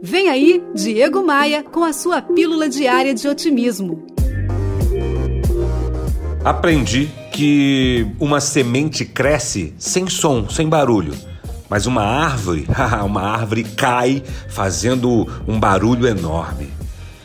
Vem 0.00 0.28
aí, 0.28 0.62
Diego 0.74 1.24
Maia, 1.24 1.64
com 1.64 1.82
a 1.82 1.92
sua 1.92 2.22
pílula 2.22 2.68
diária 2.68 3.12
de 3.12 3.26
otimismo. 3.26 4.06
Aprendi 6.44 7.10
que 7.32 8.06
uma 8.20 8.40
semente 8.40 9.04
cresce 9.04 9.74
sem 9.76 10.08
som, 10.08 10.48
sem 10.48 10.68
barulho. 10.68 11.14
Mas 11.68 11.84
uma 11.84 12.02
árvore, 12.02 12.64
uma 13.04 13.22
árvore 13.22 13.64
cai 13.64 14.22
fazendo 14.48 15.26
um 15.48 15.58
barulho 15.58 16.06
enorme. 16.06 16.70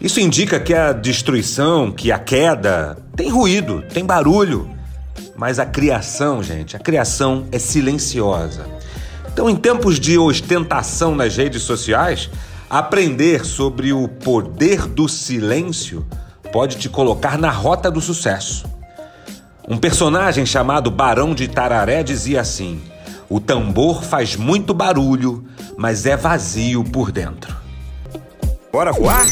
Isso 0.00 0.18
indica 0.18 0.58
que 0.58 0.74
a 0.74 0.92
destruição, 0.92 1.92
que 1.92 2.10
a 2.10 2.18
queda 2.18 2.98
tem 3.14 3.28
ruído, 3.30 3.84
tem 3.92 4.04
barulho. 4.04 4.68
Mas 5.36 5.60
a 5.60 5.66
criação, 5.66 6.42
gente, 6.42 6.76
a 6.76 6.80
criação 6.80 7.46
é 7.52 7.60
silenciosa. 7.60 8.66
Então, 9.32 9.48
em 9.48 9.54
tempos 9.54 10.00
de 10.00 10.18
ostentação 10.18 11.14
nas 11.14 11.36
redes 11.36 11.62
sociais, 11.62 12.28
aprender 12.68 13.44
sobre 13.44 13.92
o 13.92 14.08
poder 14.08 14.86
do 14.86 15.08
silêncio 15.08 16.06
pode 16.52 16.76
te 16.76 16.88
colocar 16.88 17.38
na 17.38 17.50
rota 17.50 17.90
do 17.90 18.00
sucesso. 18.00 18.66
Um 19.68 19.76
personagem 19.76 20.46
chamado 20.46 20.90
Barão 20.90 21.34
de 21.34 21.48
Tararé 21.48 22.02
dizia 22.02 22.40
assim: 22.40 22.80
O 23.28 23.40
tambor 23.40 24.02
faz 24.02 24.36
muito 24.36 24.72
barulho, 24.72 25.44
mas 25.76 26.06
é 26.06 26.16
vazio 26.16 26.84
por 26.84 27.10
dentro. 27.10 27.54
Bora 28.72 28.92
voar? 28.92 29.26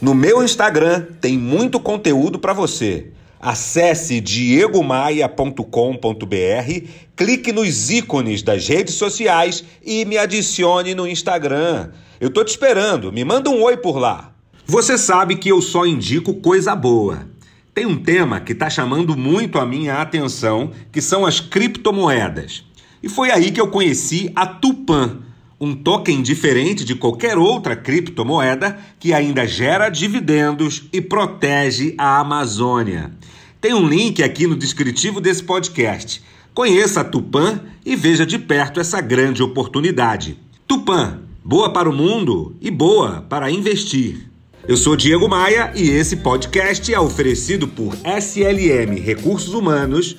No 0.00 0.14
meu 0.14 0.42
Instagram 0.42 1.06
tem 1.20 1.36
muito 1.38 1.80
conteúdo 1.80 2.38
para 2.38 2.52
você. 2.52 3.12
Acesse 3.40 4.20
diegomaia.com.br, 4.20 6.88
clique 7.14 7.52
nos 7.52 7.90
ícones 7.90 8.42
das 8.42 8.66
redes 8.66 8.94
sociais 8.94 9.62
e 9.84 10.04
me 10.04 10.16
adicione 10.16 10.94
no 10.94 11.06
Instagram. 11.06 11.90
Eu 12.18 12.30
tô 12.30 12.42
te 12.42 12.48
esperando, 12.48 13.12
me 13.12 13.24
manda 13.24 13.50
um 13.50 13.62
oi 13.62 13.76
por 13.76 13.98
lá. 13.98 14.32
Você 14.64 14.96
sabe 14.96 15.36
que 15.36 15.50
eu 15.50 15.60
só 15.60 15.86
indico 15.86 16.34
coisa 16.34 16.74
boa. 16.74 17.28
Tem 17.74 17.84
um 17.84 18.02
tema 18.02 18.40
que 18.40 18.52
está 18.52 18.70
chamando 18.70 19.16
muito 19.16 19.58
a 19.58 19.66
minha 19.66 20.00
atenção, 20.00 20.72
que 20.90 21.02
são 21.02 21.26
as 21.26 21.40
criptomoedas. 21.40 22.64
E 23.02 23.08
foi 23.08 23.30
aí 23.30 23.52
que 23.52 23.60
eu 23.60 23.68
conheci 23.68 24.32
a 24.34 24.46
Tupan 24.46 25.25
um 25.60 25.74
token 25.74 26.20
diferente 26.20 26.84
de 26.84 26.94
qualquer 26.94 27.38
outra 27.38 27.74
criptomoeda 27.74 28.78
que 29.00 29.14
ainda 29.14 29.46
gera 29.46 29.88
dividendos 29.88 30.84
e 30.92 31.00
protege 31.00 31.94
a 31.96 32.20
Amazônia. 32.20 33.12
Tem 33.60 33.72
um 33.72 33.88
link 33.88 34.22
aqui 34.22 34.46
no 34.46 34.54
descritivo 34.54 35.20
desse 35.20 35.42
podcast. 35.42 36.22
Conheça 36.52 37.00
a 37.00 37.04
Tupan 37.04 37.60
e 37.84 37.96
veja 37.96 38.26
de 38.26 38.38
perto 38.38 38.80
essa 38.80 39.00
grande 39.00 39.42
oportunidade. 39.42 40.38
Tupan, 40.66 41.20
boa 41.42 41.72
para 41.72 41.88
o 41.88 41.94
mundo 41.94 42.54
e 42.60 42.70
boa 42.70 43.24
para 43.28 43.50
investir. 43.50 44.30
Eu 44.68 44.76
sou 44.76 44.96
Diego 44.96 45.28
Maia 45.28 45.72
e 45.74 45.88
esse 45.88 46.16
podcast 46.16 46.92
é 46.92 47.00
oferecido 47.00 47.66
por 47.66 47.94
SLM 48.04 49.00
Recursos 49.00 49.54
Humanos, 49.54 50.16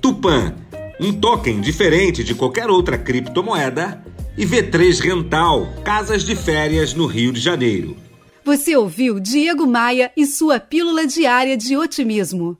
Tupan, 0.00 0.54
um 1.00 1.12
token 1.12 1.60
diferente 1.60 2.24
de 2.24 2.34
qualquer 2.34 2.70
outra 2.70 2.96
criptomoeda 2.96 4.02
e 4.38 4.46
V3 4.46 5.00
Rental, 5.00 5.66
casas 5.84 6.22
de 6.22 6.36
férias 6.36 6.94
no 6.94 7.06
Rio 7.06 7.32
de 7.32 7.40
Janeiro. 7.40 7.96
Você 8.44 8.76
ouviu 8.76 9.18
Diego 9.18 9.66
Maia 9.66 10.12
e 10.16 10.24
sua 10.24 10.60
pílula 10.60 11.04
diária 11.08 11.56
de 11.56 11.76
otimismo. 11.76 12.56